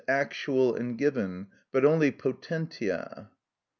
[0.07, 3.27] _,actual and given, but only potentiâ.